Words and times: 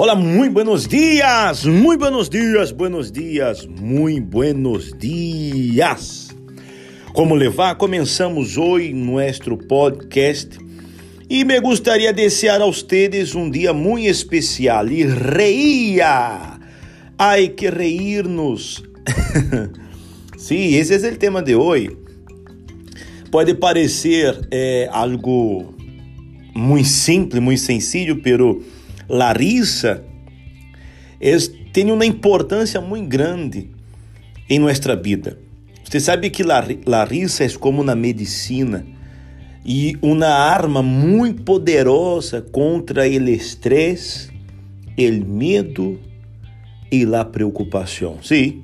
Hola, 0.00 0.14
muy 0.14 0.48
buenos 0.48 0.88
días, 0.88 1.66
muy 1.66 1.96
buenos 1.96 2.30
días, 2.30 2.72
buenos 2.72 3.12
días, 3.12 3.66
muy 3.66 4.20
buenos 4.20 4.96
días. 4.96 6.28
Como 7.12 7.34
levar? 7.34 7.76
Começamos 7.78 8.56
hoje 8.56 8.92
nosso 8.94 9.58
podcast 9.66 10.56
e 11.28 11.44
me 11.44 11.58
gostaria 11.58 12.12
de 12.12 12.22
desejar 12.22 12.62
a 12.62 12.66
vocês 12.66 13.34
um 13.34 13.50
dia 13.50 13.72
muito 13.72 14.06
especial 14.06 14.86
e 14.86 15.02
reia. 15.04 16.60
Ai 17.18 17.48
que 17.48 17.68
reírnos. 17.68 18.84
Sim, 20.38 20.76
esse 20.76 20.94
é 20.94 21.10
o 21.10 21.16
tema 21.16 21.42
de 21.42 21.56
hoje. 21.56 21.96
Pode 23.32 23.52
parecer 23.54 24.46
é, 24.52 24.88
algo 24.92 25.74
muito 26.54 26.86
simples, 26.86 27.42
muito 27.42 27.60
sencillo, 27.60 28.22
pero 28.22 28.62
la 29.08 29.32
risa 29.32 30.04
es, 31.20 31.50
tem 31.72 31.90
uma 31.90 32.04
importância 32.04 32.80
muito 32.80 33.08
grande 33.08 33.70
em 34.48 34.58
nossa 34.58 34.94
vida. 34.96 35.38
Você 35.84 36.00
sabe 36.00 36.30
que 36.30 36.42
la, 36.42 36.64
la 36.86 37.04
risa 37.04 37.44
é 37.44 37.48
como 37.50 37.82
na 37.82 37.94
medicina 37.94 38.84
e 39.64 39.96
uma 40.02 40.28
arma 40.28 40.82
muito 40.82 41.42
poderosa 41.42 42.42
contra 42.42 43.02
o 43.02 43.28
estresse, 43.28 44.30
o 44.98 45.24
medo 45.24 45.98
e 46.90 47.04
a 47.14 47.24
preocupação. 47.24 48.18
Sim. 48.22 48.62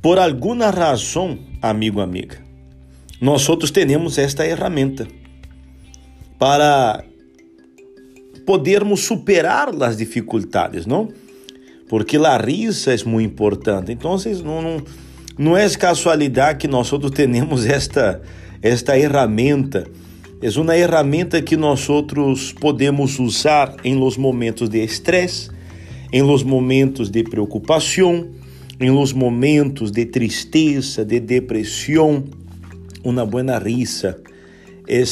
Por 0.00 0.18
alguma 0.18 0.70
razão, 0.70 1.38
amigo, 1.60 2.00
amiga, 2.00 2.38
nós 3.20 3.48
outros 3.48 3.70
temos 3.70 4.18
esta 4.18 4.42
ferramenta 4.42 5.06
para 6.38 7.04
podermos 8.46 9.00
superar 9.00 9.70
as 9.82 9.96
dificuldades, 9.96 10.86
não? 10.86 11.08
Porque 11.88 12.16
a 12.16 12.36
risa 12.36 12.94
é 12.94 13.04
muito 13.04 13.26
importante. 13.26 13.92
Então, 13.92 14.16
não, 14.44 14.62
não, 14.62 14.82
não 15.38 15.56
é 15.56 15.68
casualidade 15.70 16.58
que 16.58 16.68
nós 16.68 16.92
outros 16.92 17.12
temos 17.12 17.66
esta 17.66 18.20
esta 18.62 18.92
ferramenta. 18.92 19.84
É 20.40 20.48
uma 20.58 20.72
ferramenta 20.72 21.42
que 21.42 21.56
nós 21.56 21.88
outros 21.88 22.52
podemos 22.52 23.18
usar 23.18 23.76
em 23.84 23.96
los 23.96 24.16
momentos 24.16 24.68
de 24.68 24.82
estresse, 24.82 25.50
em 26.12 26.22
los 26.22 26.44
momentos 26.44 27.10
de 27.10 27.24
preocupação, 27.24 28.28
em 28.80 28.90
los 28.90 29.12
momentos 29.12 29.90
de 29.90 30.06
tristeza, 30.06 31.04
de 31.04 31.20
depressão. 31.20 32.24
Uma 33.04 33.26
boa 33.26 33.58
risa 33.58 34.20
é 34.88 35.02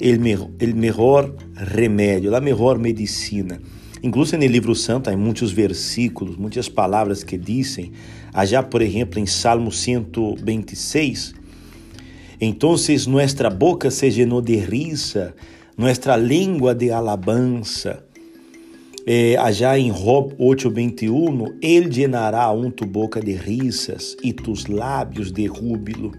el, 0.00 0.20
el 0.58 0.74
mejor 0.74 1.36
remédio, 1.54 2.34
a 2.34 2.40
melhor 2.40 2.78
medicina. 2.78 3.60
Incluso 4.02 4.36
no 4.36 4.44
livro 4.44 4.74
santo 4.74 5.10
há 5.10 5.16
muitos 5.16 5.54
versículos, 5.54 6.36
muitas 6.36 6.68
palavras 6.68 7.22
que 7.22 7.38
dizem, 7.38 7.92
allá 8.32 8.62
por 8.68 8.82
exemplo 8.82 9.20
em 9.20 9.26
Salmo 9.26 9.70
126, 9.70 11.34
Entonces 12.40 13.06
nuestra 13.06 13.48
boca 13.48 13.88
se 13.92 14.10
llenó 14.10 14.40
de 14.40 14.66
risa, 14.66 15.32
nuestra 15.76 16.16
lengua 16.16 16.74
de 16.74 16.90
alabanza. 16.90 18.02
Eh, 19.06 19.36
allá 19.38 19.78
em 19.78 19.92
Job 19.92 20.34
8:21, 20.36 21.54
ele 21.62 21.88
llenará 21.88 22.42
aún 22.42 22.72
tu 22.72 22.84
boca 22.84 23.20
de 23.20 23.36
risas 23.36 24.16
e 24.24 24.32
tus 24.32 24.68
lábios 24.68 25.32
de 25.32 25.46
júbilo. 25.46 26.10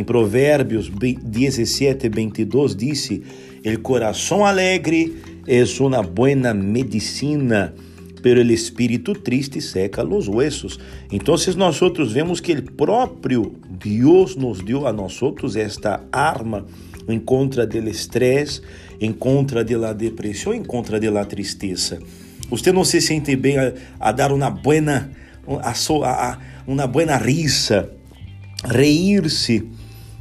Em 0.00 0.04
Provérbios 0.04 0.90
17, 0.90 2.08
22 2.08 2.74
disse: 2.74 3.22
El 3.62 3.82
coração 3.82 4.46
alegre 4.46 5.12
es 5.46 5.78
uma 5.78 6.00
buena 6.00 6.54
medicina, 6.54 7.74
pero 8.22 8.40
el 8.40 8.50
espírito 8.50 9.12
triste 9.12 9.60
seca 9.60 10.02
los 10.02 10.26
huesos. 10.26 10.80
Então, 11.12 11.34
nós 11.58 11.82
outros 11.82 12.14
vemos 12.14 12.40
que 12.40 12.52
o 12.54 12.62
próprio 12.62 13.52
Deus 13.68 14.36
nos 14.36 14.64
deu 14.64 14.86
a 14.86 14.92
nós 14.92 15.20
outros 15.20 15.54
esta 15.54 16.02
arma 16.10 16.64
em 17.06 17.20
contra 17.20 17.66
do 17.66 17.76
estresse, 17.86 18.62
em 18.98 19.12
contra 19.12 19.62
da 19.62 19.92
depressão, 19.92 20.54
em 20.54 20.64
contra 20.64 20.98
da 20.98 21.24
tristeza. 21.26 22.00
Você 22.48 22.72
não 22.72 22.84
se 22.84 23.02
sente 23.02 23.36
bem 23.36 23.58
a, 23.58 23.74
a 24.00 24.12
dar 24.12 24.32
uma 24.32 24.48
buena, 24.48 25.10
a, 25.46 25.74
a, 26.08 26.38
uma 26.66 26.86
buena 26.86 27.18
risa, 27.18 27.90
reír-se 28.64 29.68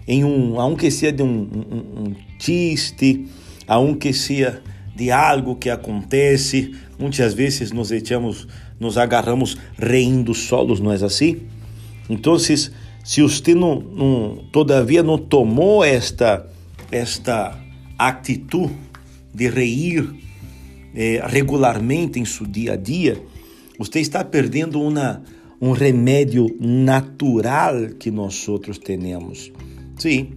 em 0.09 0.23
um, 0.25 0.59
aunque 0.59 0.89
seja 0.89 1.11
de 1.11 1.21
um, 1.21 1.27
um, 1.27 2.01
um 2.01 2.15
chiste, 2.39 3.27
aunque 3.67 4.11
seja 4.11 4.59
de 4.95 5.11
algo 5.11 5.55
que 5.55 5.69
acontece, 5.69 6.73
muitas 6.97 7.35
vezes 7.35 7.71
nos 7.71 7.91
echamos, 7.91 8.47
nos 8.79 8.97
agarramos 8.97 9.55
reindo 9.77 10.33
solos, 10.33 10.79
não 10.79 10.91
é 10.91 10.95
assim? 10.95 11.41
Então, 12.09 12.39
se 12.39 12.71
você 13.21 13.53
não, 13.53 13.79
não, 13.79 14.43
todavia 14.51 15.03
não 15.03 15.19
tomou 15.19 15.83
esta, 15.83 16.43
esta 16.91 17.55
atitude 17.95 18.73
de 19.31 19.47
reír 19.47 20.11
eh, 20.95 21.21
regularmente 21.23 22.19
em 22.19 22.25
seu 22.25 22.47
dia 22.47 22.73
a 22.73 22.75
dia, 22.75 23.21
você 23.77 23.99
está 23.99 24.23
perdendo 24.23 24.81
uma, 24.81 25.21
um 25.61 25.71
remédio 25.71 26.47
natural 26.59 27.89
que 27.99 28.09
nós 28.09 28.47
outros 28.47 28.79
temos. 28.79 29.51
Sim, 29.99 30.29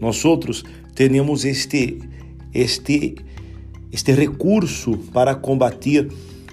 nós 0.00 0.24
outros 0.24 0.64
temos 0.94 1.44
este 1.44 1.98
este 2.54 3.16
este 3.92 4.12
recurso 4.12 4.96
para 5.12 5.34
combater, 5.34 6.08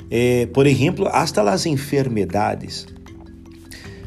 eh, 0.10 0.48
por 0.52 0.66
exemplo, 0.66 1.08
hasta 1.08 1.44
as 1.44 1.68
enfermidades. 1.68 2.88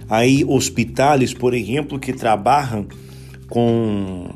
Aí 0.09 0.45
hospitais, 0.45 1.33
por 1.33 1.55
exemplo, 1.55 1.99
que 2.01 2.13
trabalham 2.13 2.89
com 3.49 4.29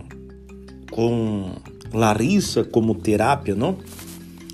com 0.93 1.57
Larissa 1.93 2.63
como 2.63 2.95
terapia, 2.95 3.57
não? 3.57 3.77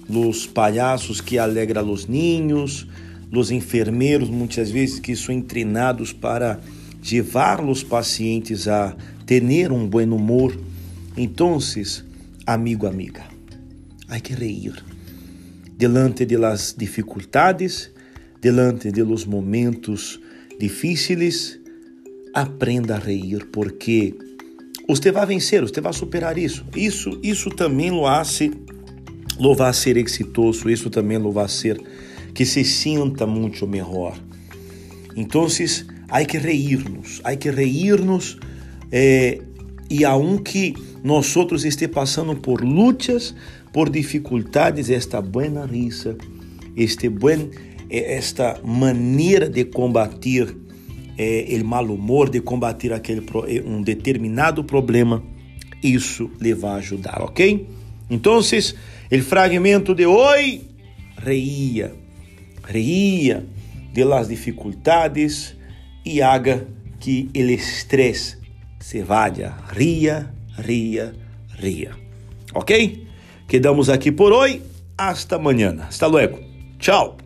Os 0.08 0.46
palhaços 0.46 1.20
que 1.20 1.38
alegram 1.38 1.90
os 1.92 2.06
ninhos, 2.06 2.86
os 3.30 3.50
enfermeiros 3.50 4.30
muitas 4.30 4.70
vezes 4.70 4.98
que 4.98 5.14
são 5.14 5.38
treinados 5.42 6.14
para 6.14 6.60
levar 7.10 7.64
os 7.64 7.82
pacientes 7.82 8.66
a 8.66 8.94
ter 9.30 9.70
um 9.70 9.86
bom 9.86 10.02
humor. 10.02 10.58
Então, 11.16 11.56
amigo, 12.44 12.84
amiga, 12.88 13.22
há 14.08 14.18
que 14.18 14.34
reír. 14.34 14.74
Delante 15.78 16.26
de 16.26 16.36
las 16.36 16.74
dificuldades, 16.76 17.92
delante 18.40 18.90
de 18.90 19.04
los 19.04 19.24
momentos 19.26 20.18
difíceis, 20.58 21.60
aprenda 22.34 22.96
a 22.96 22.98
reír, 22.98 23.46
porque 23.52 24.16
você 24.88 25.12
vai 25.12 25.26
vencer, 25.26 25.60
você 25.60 25.80
vai 25.80 25.92
superar 25.92 26.36
isso. 26.36 26.66
Isso, 26.74 27.20
isso 27.22 27.50
também 27.50 27.92
lo 27.92 28.08
hace, 28.08 28.50
lo 29.38 29.54
vai 29.54 29.72
ser 29.72 29.96
exitoso, 29.96 30.68
isso 30.68 30.90
também 30.90 31.18
lo 31.18 31.30
vai 31.30 31.48
ser 31.48 31.80
que 32.34 32.44
se 32.44 32.64
sinta 32.64 33.28
muito 33.28 33.64
melhor. 33.64 34.18
Então, 35.14 35.46
há 36.08 36.24
que 36.24 36.36
reírnos, 36.36 37.20
há 37.22 37.36
que 37.36 37.48
reírnos 37.48 38.36
eh, 38.90 39.42
e 39.88 40.04
aunque 40.04 40.74
nós 41.02 41.36
outros 41.36 41.64
este 41.64 41.88
passando 41.88 42.36
por 42.36 42.62
lutas, 42.62 43.34
por 43.72 43.90
dificuldades, 43.90 44.90
esta 44.90 45.20
boa 45.20 45.66
risa, 45.66 46.16
este 46.76 47.08
buen, 47.08 47.50
esta 47.88 48.60
maneira 48.64 49.48
de 49.48 49.64
combater 49.64 50.56
eh, 51.18 51.58
o 51.60 51.64
mal 51.64 51.90
humor, 51.90 52.30
de 52.30 52.40
combater 52.40 52.92
aquele 52.92 53.22
um 53.64 53.82
determinado 53.82 54.64
problema, 54.64 55.22
isso 55.82 56.30
lhe 56.40 56.54
vai 56.54 56.78
ajudar, 56.78 57.22
ok? 57.22 57.66
Então, 58.08 58.38
o 58.38 59.22
fragmento 59.22 59.94
de 59.94 60.06
hoje, 60.06 60.62
reía, 61.16 61.92
reía 62.62 63.46
de 63.92 64.04
las 64.04 64.28
dificuldades 64.28 65.56
e 66.04 66.22
haga 66.22 66.66
que 66.98 67.28
o 67.34 67.38
estresse 67.38 68.39
se 68.80 69.04
vaya, 69.04 69.56
ria, 69.70 70.32
ria, 70.58 71.12
ria. 71.58 71.96
Ok? 72.54 73.06
Quedamos 73.46 73.88
aqui 73.88 74.10
por 74.10 74.32
hoje. 74.32 74.62
Hasta 74.96 75.36
amanhã. 75.36 75.76
Hasta 75.88 76.08
luego. 76.08 76.38
Tchau. 76.78 77.19